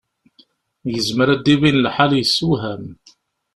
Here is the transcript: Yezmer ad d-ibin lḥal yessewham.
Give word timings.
Yezmer 0.91 1.27
ad 1.35 1.41
d-ibin 1.43 1.81
lḥal 1.85 2.11
yessewham. 2.15 2.83